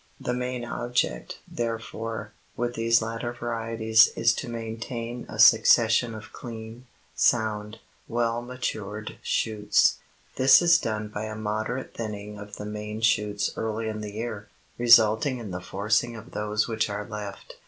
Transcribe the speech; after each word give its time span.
The 0.19 0.33
main 0.33 0.65
object, 0.65 1.37
therefore, 1.47 2.33
with 2.57 2.73
these 2.73 3.03
latter 3.03 3.33
varieties 3.33 4.07
is 4.15 4.33
to 4.33 4.49
maintain 4.49 5.27
a 5.29 5.37
succession 5.37 6.15
of 6.15 6.33
clean, 6.33 6.87
sound, 7.13 7.77
well 8.07 8.41
matured 8.41 9.19
shoots. 9.21 9.97
This 10.37 10.59
is 10.59 10.79
done 10.79 11.09
by 11.09 11.25
a 11.25 11.35
moderate 11.35 11.93
thinning 11.93 12.39
of 12.39 12.55
the 12.55 12.65
main 12.65 13.01
shoots 13.01 13.51
early 13.55 13.87
in 13.87 14.01
the 14.01 14.13
year, 14.13 14.47
resulting 14.79 15.37
in 15.37 15.51
the 15.51 15.61
forcing 15.61 16.15
of 16.15 16.31
those 16.31 16.67
which 16.67 16.89
are 16.89 17.05
left. 17.05 17.57